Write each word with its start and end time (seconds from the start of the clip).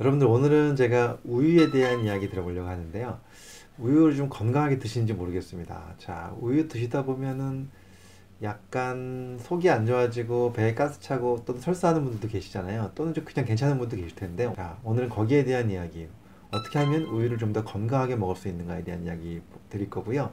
여러분들 0.00 0.26
오늘은 0.26 0.76
제가 0.76 1.18
우유에 1.24 1.70
대한 1.70 2.00
이야기 2.04 2.30
들어보려고 2.30 2.68
하는데요. 2.68 3.18
우유를 3.78 4.16
좀 4.16 4.30
건강하게 4.30 4.78
드시는지 4.78 5.12
모르겠습니다. 5.12 5.94
자, 5.98 6.34
우유 6.40 6.68
드시다 6.68 7.04
보면은 7.04 7.68
약간 8.42 9.38
속이 9.42 9.68
안 9.68 9.84
좋아지고 9.84 10.54
배에 10.54 10.74
가스 10.74 11.00
차고 11.00 11.44
또는 11.44 11.60
설사하는 11.60 12.02
분들도 12.02 12.28
계시잖아요. 12.28 12.92
또는 12.94 13.12
좀 13.12 13.26
그냥 13.26 13.44
괜찮은 13.44 13.78
분도 13.78 13.96
계실 13.96 14.14
텐데. 14.14 14.50
자, 14.56 14.78
오늘은 14.84 15.10
거기에 15.10 15.44
대한 15.44 15.70
이야기. 15.70 16.08
어떻게 16.50 16.78
하면 16.78 17.02
우유를 17.02 17.36
좀 17.36 17.52
더 17.52 17.62
건강하게 17.62 18.16
먹을 18.16 18.36
수 18.36 18.48
있는가에 18.48 18.82
대한 18.82 19.04
이야기 19.04 19.42
드릴 19.68 19.90
거고요. 19.90 20.30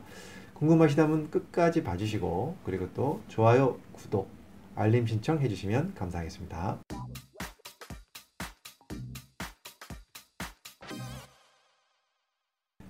궁금하시다면 0.53 1.29
끝까지 1.29 1.83
봐주시고 1.83 2.55
그리고 2.63 2.87
또 2.93 3.21
좋아요, 3.27 3.77
구독, 3.91 4.29
알림 4.75 5.05
신청 5.05 5.41
해 5.41 5.49
주시면 5.49 5.93
감사하겠습니다. 5.95 6.79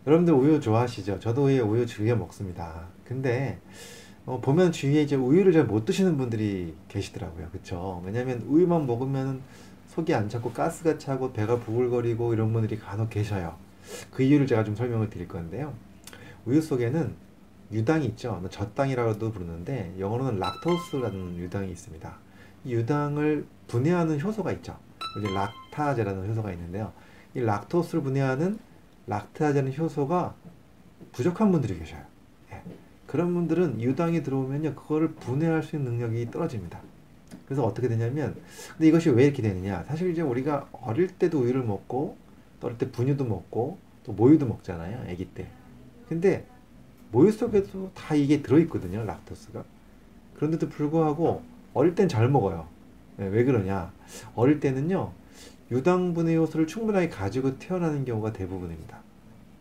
여러분들 0.07 0.33
우유 0.33 0.61
좋아하시죠? 0.61 1.19
저도 1.19 1.43
우유, 1.47 1.85
즐겨 1.85 2.15
먹습니다. 2.15 2.87
근데 3.03 3.59
어, 4.25 4.39
보면 4.39 4.71
주위에 4.71 5.01
이제 5.01 5.17
우유를 5.17 5.51
잘 5.51 5.65
못 5.67 5.83
드시는 5.83 6.17
분들이 6.17 6.73
계시더라고요. 6.87 7.49
그쵸? 7.51 8.01
왜냐면 8.05 8.41
우유만 8.47 8.87
먹으면 8.87 9.41
속이 9.87 10.13
안 10.13 10.29
차고 10.29 10.53
가스가 10.53 10.97
차고 10.97 11.33
배가 11.33 11.59
부글거리고 11.59 12.33
이런 12.33 12.53
분들이 12.53 12.79
간혹 12.79 13.09
계셔요. 13.09 13.57
그 14.09 14.23
이유를 14.23 14.47
제가 14.47 14.63
좀 14.63 14.77
설명을 14.77 15.09
드릴 15.09 15.27
건데요. 15.27 15.73
우유 16.45 16.61
속에는 16.61 17.13
유당이 17.73 18.05
있죠. 18.05 18.37
뭐 18.39 18.49
젖당이라고도 18.49 19.33
부르는데 19.33 19.93
영어로는 19.99 20.39
락토스라는 20.39 21.35
유당이 21.35 21.69
있습니다. 21.69 22.17
이 22.63 22.73
유당을 22.73 23.45
분해하는 23.67 24.21
효소가 24.21 24.53
있죠. 24.53 24.77
이제 25.19 25.33
락타제라는 25.33 26.29
효소가 26.29 26.53
있는데요. 26.53 26.93
이 27.35 27.41
락토스를 27.41 28.03
분해하는 28.03 28.57
락타제라는 29.07 29.77
효소가 29.77 30.35
부족한 31.11 31.51
분들이 31.51 31.77
계셔요. 31.79 32.01
예. 32.51 32.61
그런 33.07 33.33
분들은 33.33 33.81
유당이 33.81 34.23
들어오면요, 34.23 34.75
그거를 34.75 35.13
분해할 35.13 35.63
수 35.63 35.75
있는 35.75 35.93
능력이 35.93 36.29
떨어집니다. 36.29 36.79
그래서 37.45 37.65
어떻게 37.65 37.87
되냐면, 37.87 38.35
근데 38.73 38.87
이것이 38.87 39.09
왜 39.09 39.25
이렇게 39.25 39.41
되느냐? 39.41 39.83
사실 39.87 40.11
이제 40.11 40.21
우리가 40.21 40.67
어릴 40.71 41.07
때도 41.07 41.39
우유를 41.39 41.63
먹고, 41.63 42.17
또 42.59 42.67
어릴 42.67 42.77
때 42.77 42.91
분유도 42.91 43.25
먹고, 43.25 43.77
또 44.03 44.11
모유도 44.11 44.45
먹잖아요, 44.45 45.09
아기 45.09 45.25
때. 45.25 45.47
근데 46.09 46.45
모유 47.11 47.31
속에도 47.31 47.91
다 47.93 48.15
이게 48.15 48.41
들어있거든요, 48.41 49.03
락토스가. 49.05 49.63
그런데도 50.35 50.69
불구하고 50.69 51.41
어릴 51.73 51.95
땐 51.95 52.09
잘 52.09 52.29
먹어요. 52.29 52.67
예, 53.19 53.25
왜 53.25 53.43
그러냐? 53.45 53.91
어릴 54.35 54.59
때는요, 54.59 55.11
유당분해 55.71 56.35
요소를 56.35 56.67
충분하게 56.67 57.09
가지고 57.09 57.57
태어나는 57.57 58.05
경우가 58.05 58.33
대부분입니다. 58.33 59.01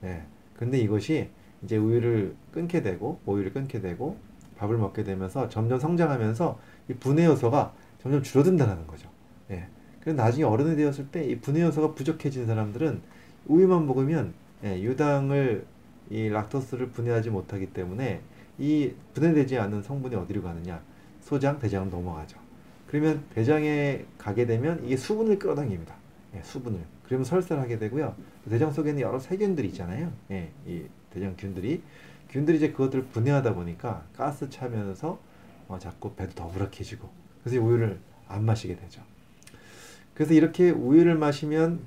예. 0.06 0.22
근데 0.54 0.78
이것이 0.78 1.28
이제 1.62 1.76
우유를 1.76 2.34
끊게 2.52 2.82
되고, 2.82 3.20
모유를 3.24 3.52
끊게 3.52 3.80
되고, 3.80 4.16
밥을 4.56 4.78
먹게 4.78 5.04
되면서 5.04 5.48
점점 5.48 5.78
성장하면서 5.78 6.58
이 6.88 6.94
분해 6.94 7.26
요소가 7.26 7.74
점점 8.00 8.22
줄어든다는 8.22 8.86
거죠. 8.86 9.08
예. 9.50 9.66
그래서 10.00 10.22
나중에 10.22 10.44
어른이 10.44 10.76
되었을 10.76 11.08
때 11.08 11.24
이 11.28 11.38
분해 11.40 11.62
요소가 11.62 11.94
부족해진 11.94 12.46
사람들은 12.46 13.02
우유만 13.46 13.86
먹으면 13.86 14.34
예, 14.64 14.80
유당을 14.82 15.66
이 16.10 16.28
락토스를 16.28 16.90
분해하지 16.90 17.30
못하기 17.30 17.72
때문에 17.72 18.22
이 18.58 18.92
분해되지 19.14 19.58
않는 19.58 19.82
성분이 19.82 20.14
어디로 20.14 20.42
가느냐? 20.42 20.80
소장, 21.20 21.58
대장으로 21.58 21.90
넘어가죠. 21.90 22.38
그러면 22.86 23.24
대장에 23.34 24.04
가게 24.16 24.46
되면 24.46 24.82
이게 24.84 24.96
수분을 24.96 25.38
끌어당깁니다. 25.38 25.94
예, 26.36 26.40
수분을. 26.42 26.80
그러면 27.06 27.24
설사를 27.24 27.62
하게 27.62 27.78
되고요. 27.78 28.14
대장 28.50 28.72
속에는 28.72 29.00
여러 29.00 29.18
세균들이 29.18 29.68
있잖아요. 29.68 30.12
예, 30.30 30.50
이 30.66 30.84
대장균들이. 31.10 31.82
균들이 32.30 32.56
이제 32.58 32.72
그것들을 32.72 33.04
분해하다 33.06 33.54
보니까 33.54 34.04
가스 34.16 34.50
차면서 34.50 35.18
어, 35.68 35.78
자꾸 35.78 36.14
배도 36.14 36.34
더부락해지고 36.34 37.08
그래서 37.42 37.62
우유를 37.62 37.98
안 38.28 38.44
마시게 38.44 38.76
되죠. 38.76 39.02
그래서 40.14 40.34
이렇게 40.34 40.70
우유를 40.70 41.16
마시면 41.16 41.80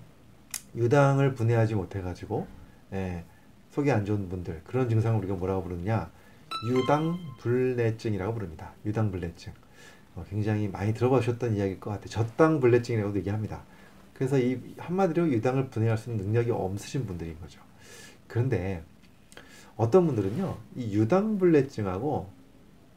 유당을 0.75 1.33
분해하지 1.35 1.75
못해가지고 1.75 2.47
예, 2.93 3.25
속이 3.71 3.91
안 3.91 4.05
좋은 4.05 4.29
분들 4.29 4.61
그런 4.65 4.89
증상을 4.89 5.17
우리가 5.19 5.35
뭐라고 5.35 5.63
부르느냐 5.63 6.09
유당불내증이라고 6.67 8.33
부릅니다. 8.33 8.73
유당불내증. 8.85 9.53
어, 10.15 10.25
굉장히 10.29 10.67
많이 10.67 10.93
들어보셨던 10.93 11.55
이야기일 11.55 11.79
것 11.79 11.91
같아요. 11.91 12.07
젖당불내증이라고도 12.07 13.19
얘기합니다. 13.19 13.63
그래서 14.19 14.37
이 14.37 14.59
한마디로 14.77 15.29
유당을 15.29 15.69
분해할 15.69 15.97
수 15.97 16.11
있는 16.11 16.25
능력이 16.25 16.51
없으신 16.51 17.05
분들인 17.05 17.39
거죠. 17.39 17.61
그런데 18.27 18.83
어떤 19.77 20.05
분들은요, 20.05 20.57
이 20.75 20.93
유당불내증하고 20.93 22.29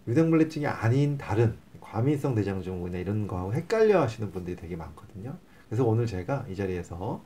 유당불내증이 0.08 0.66
아닌 0.66 1.16
다른 1.16 1.54
과민성 1.80 2.34
대장증후군이나 2.34 2.98
이런 2.98 3.28
거하고 3.28 3.54
헷갈려 3.54 4.02
하시는 4.02 4.32
분들이 4.32 4.56
되게 4.56 4.74
많거든요. 4.74 5.36
그래서 5.68 5.84
오늘 5.84 6.06
제가 6.06 6.44
이 6.50 6.56
자리에서 6.56 7.22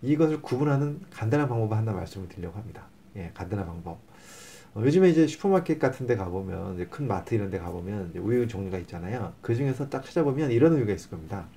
이것을 0.00 0.40
구분하는 0.40 1.00
간단한 1.10 1.48
방법을 1.48 1.76
하나 1.76 1.92
말씀을 1.92 2.28
드리려고 2.28 2.56
합니다. 2.56 2.86
예, 3.16 3.32
간단한 3.34 3.66
방법. 3.66 3.98
어, 4.74 4.82
요즘에 4.84 5.10
이제 5.10 5.26
슈퍼마켓 5.26 5.80
같은 5.80 6.06
데 6.06 6.14
가보면, 6.14 6.88
큰 6.88 7.08
마트 7.08 7.34
이런 7.34 7.50
데 7.50 7.58
가보면 7.58 8.12
우유 8.16 8.46
종류가 8.46 8.78
있잖아요. 8.78 9.32
그 9.40 9.56
중에서 9.56 9.88
딱 9.88 10.04
찾아보면 10.04 10.52
이런 10.52 10.74
우유가 10.74 10.92
있을 10.92 11.10
겁니다. 11.10 11.48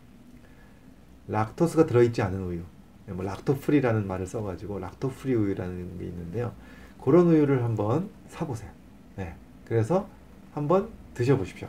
락토스가 1.27 1.85
들어있지 1.85 2.21
않은 2.21 2.41
우유. 2.41 2.61
예, 3.09 3.11
뭐 3.13 3.23
lacto-free라는 3.25 4.07
말을 4.07 4.27
써가지고 4.27 4.79
lacto-free 4.79 5.33
우유라는 5.35 5.97
게 5.97 6.05
있는데요. 6.05 6.53
그런 7.01 7.27
우유를 7.27 7.63
한번 7.63 8.09
사보세요. 8.27 8.69
네. 9.15 9.35
그래서 9.65 10.07
한번 10.53 10.89
드셔보십시오. 11.13 11.67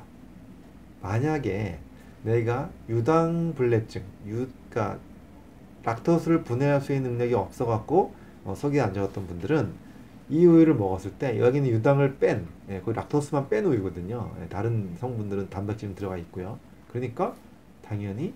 만약에 1.02 1.78
내가 2.24 2.70
유당불내증, 2.88 4.02
유, 4.26 4.48
그러니까 4.70 4.98
락토스를 5.84 6.42
분해할 6.42 6.80
수 6.80 6.92
있는 6.92 7.12
능력이 7.12 7.34
없어갖고 7.34 8.14
어, 8.44 8.54
속이 8.54 8.80
안 8.80 8.92
좋았던 8.94 9.26
분들은 9.26 9.88
이 10.30 10.44
우유를 10.44 10.74
먹었을 10.74 11.12
때 11.12 11.38
여기는 11.40 11.68
유당을 11.68 12.18
뺀, 12.18 12.46
예, 12.68 12.82
그 12.84 12.90
락토스만 12.90 13.48
뺀 13.48 13.64
우유거든요. 13.64 14.34
예, 14.42 14.48
다른 14.48 14.94
성분들은 14.98 15.50
단백질 15.50 15.94
들어가 15.94 16.16
있고요. 16.18 16.58
그러니까 16.90 17.34
당연히 17.82 18.34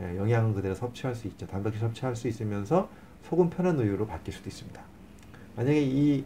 예, 0.00 0.16
영양은 0.16 0.54
그대로 0.54 0.74
섭취할 0.74 1.14
수 1.14 1.28
있죠. 1.28 1.46
단백질 1.46 1.80
섭취할 1.80 2.16
수 2.16 2.28
있으면서 2.28 2.88
속은 3.22 3.50
편한 3.50 3.78
우유로 3.78 4.06
바뀔 4.06 4.34
수도 4.34 4.48
있습니다. 4.48 4.80
만약에 5.56 5.82
이 5.82 6.24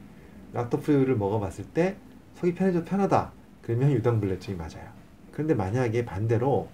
락토프리 0.52 0.96
우유를 0.96 1.16
먹어봤을 1.16 1.66
때 1.66 1.96
속이 2.34 2.54
편해져 2.54 2.84
편하다. 2.84 3.32
그러면 3.62 3.92
유당불내증이 3.92 4.56
맞아요. 4.56 4.88
그런데 5.32 5.54
만약에 5.54 6.04
반대로 6.04 6.68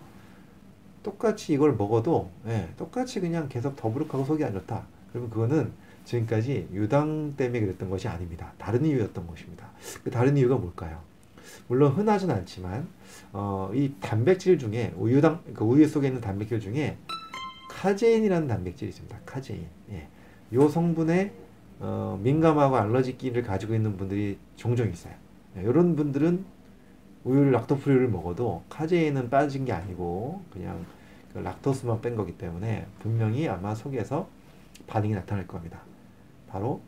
똑같이 1.03 1.53
이걸 1.53 1.75
먹어도 1.77 2.31
예, 2.47 2.69
똑같이 2.77 3.21
그냥 3.21 3.49
계속 3.49 3.77
더부룩하고 3.77 4.25
속이 4.25 4.45
안 4.45 4.53
좋다. 4.53 4.87
그러면 5.11 5.31
그거는 5.31 5.73
지금까지 6.05 6.69
유당 6.73 7.35
때문에 7.37 7.61
그랬던 7.61 7.91
것이 7.91 8.09
아닙니다. 8.09 8.53
다른 8.59 8.85
이유였던 8.85 9.27
것입니다. 9.27 9.69
그 10.03 10.11
다른 10.11 10.37
이유가 10.37 10.57
뭘까요? 10.57 11.01
물론 11.69 11.93
흔하진 11.93 12.31
않지만 12.31 12.89
어, 13.33 13.71
이 13.75 13.93
단백질 14.01 14.59
중에 14.59 14.93
우유당 14.97 15.43
그 15.55 15.65
우유 15.65 15.87
속에 15.87 16.09
있는 16.09 16.21
단백질 16.21 16.61
중에 16.61 16.97
카제인이라는 17.71 18.49
단백질이 18.49 18.91
있습니다. 18.91 19.19
카제인. 19.27 19.67
예. 19.91 20.09
요 20.53 20.69
성분에 20.69 21.33
어, 21.81 22.19
민감하고 22.23 22.77
알러지 22.77 23.19
기를 23.19 23.43
가지고 23.43 23.75
있는 23.75 23.97
분들이 23.97 24.39
종종 24.57 24.89
있어요. 24.89 25.13
예, 25.57 25.63
이런 25.63 25.97
분들은 25.97 26.45
우유를 27.25 27.53
lacto-free를 27.53 28.09
먹어도 28.09 28.63
카제인은 28.69 29.31
빠진 29.31 29.65
게 29.65 29.73
아니고 29.73 30.43
그냥 30.51 30.85
그 31.33 31.39
락토스만 31.39 32.01
뺀 32.01 32.17
거기 32.17 32.37
때문에 32.39 32.87
분명히 33.01 33.49
아마 33.49 33.75
속에서 33.75 34.29
반응이 34.87 35.15
나타날 35.15 35.47
겁니다. 35.47 35.81
바로 36.47 36.81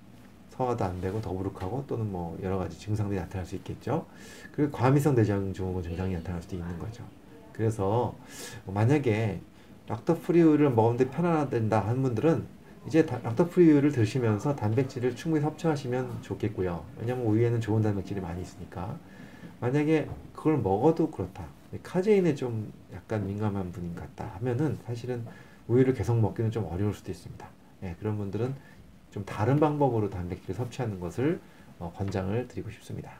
소화도 0.56 0.84
안 0.84 1.00
되고 1.00 1.20
더부룩하고 1.20 1.84
또는 1.86 2.10
뭐 2.10 2.38
여러 2.42 2.58
가지 2.58 2.78
증상들이 2.78 3.18
나타날 3.20 3.46
수 3.46 3.54
있겠죠. 3.56 4.06
그리고 4.52 4.72
과민성 4.72 5.14
대장 5.14 5.52
증후군 5.52 5.82
증상이 5.82 6.14
나타날 6.14 6.42
수도 6.42 6.56
있는 6.56 6.78
거죠. 6.78 7.04
그래서 7.52 8.14
만약에 8.66 9.40
lacto-free 9.88 10.42
우유를 10.42 10.70
먹는데 10.70 11.10
편안하다 11.10 11.80
하는 11.80 12.02
분들은 12.02 12.44
이제 12.86 13.02
lacto-free 13.02 13.70
우유를 13.70 13.92
드시면서 13.92 14.54
단백질을 14.54 15.16
충분히 15.16 15.42
섭취하시면 15.42 16.22
좋겠고요. 16.22 16.84
왜냐면 17.00 17.26
우유에는 17.26 17.60
좋은 17.60 17.82
단백질이 17.82 18.20
많이 18.20 18.42
있으니까. 18.42 18.98
만약에 19.60 20.08
그걸 20.34 20.58
먹어도 20.58 21.10
그렇다. 21.10 21.44
카제인에 21.82 22.34
좀 22.34 22.72
약간 22.94 23.26
민감한 23.26 23.72
분인 23.72 23.94
것 23.94 24.02
같다 24.02 24.32
하면은 24.36 24.78
사실은 24.86 25.24
우유를 25.68 25.94
계속 25.94 26.18
먹기는 26.20 26.50
좀 26.50 26.64
어려울 26.70 26.94
수도 26.94 27.10
있습니다. 27.10 27.46
예, 27.82 27.96
그런 27.98 28.16
분들은 28.16 28.54
좀 29.16 29.24
다른 29.24 29.58
방법으로 29.58 30.10
단백질을 30.10 30.54
섭취하는 30.54 31.00
것을 31.00 31.40
어, 31.78 31.90
권장을 31.96 32.48
드리고 32.48 32.70
싶습니다. 32.70 33.12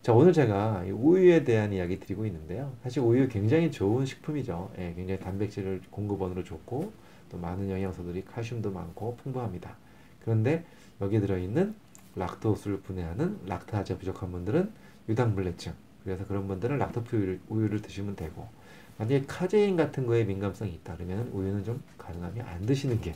자, 0.00 0.12
오늘 0.12 0.32
제가 0.32 0.84
우유에 0.88 1.42
대한 1.42 1.72
이야기 1.72 1.98
드리고 1.98 2.26
있는데요. 2.26 2.72
사실 2.84 3.02
우유 3.02 3.26
굉장히 3.26 3.72
좋은 3.72 4.06
식품이죠. 4.06 4.70
예, 4.78 4.94
굉장히 4.94 5.18
단백질을 5.18 5.80
공급원으로 5.90 6.44
좋고, 6.44 6.92
또 7.28 7.38
많은 7.38 7.68
영양소들이 7.68 8.24
칼슘도 8.24 8.70
많고 8.70 9.16
풍부합니다. 9.16 9.76
그런데 10.22 10.64
여기 11.00 11.18
들어있는 11.18 11.74
락토스를 12.14 12.82
분해하는 12.82 13.40
락타제 13.46 13.98
부족한 13.98 14.30
분들은 14.30 14.70
유당불내증 15.08 15.72
그래서 16.04 16.24
그런 16.24 16.46
분들은 16.46 16.78
락토프 16.78 17.40
우유를 17.48 17.82
드시면 17.82 18.14
되고 18.14 18.48
만약에 18.96 19.24
카제인 19.26 19.76
같은 19.76 20.06
거에 20.06 20.22
민감성이 20.22 20.72
있다 20.74 20.94
그러면 20.94 21.28
우유는 21.32 21.64
좀 21.64 21.82
가능하면 21.98 22.46
안 22.46 22.64
드시는 22.64 23.00
게 23.00 23.14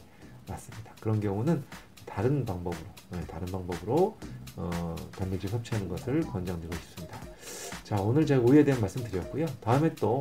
맞습니다. 0.49 0.93
그런 1.01 1.21
경우는 1.21 1.63
다른 2.11 2.45
방법으로 2.45 2.83
네, 3.11 3.21
다른 3.27 3.47
방법으로 3.47 4.19
어, 4.57 4.97
단백질 5.13 5.49
섭취하는 5.49 5.89
것을 5.89 6.21
권장드리고 6.23 6.75
싶습니다. 6.75 7.19
자 7.85 7.97
오늘 7.97 8.27
제가 8.27 8.43
우유에 8.43 8.65
대한 8.65 8.81
말씀 8.81 9.03
드렸고요. 9.03 9.47
다음에 9.61 9.95
또 9.95 10.21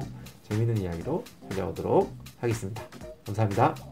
재미있는 0.49 0.77
이야기로 0.77 1.23
찾아오도록 1.49 2.11
하겠습니다. 2.39 2.83
감사합니다. 3.25 3.88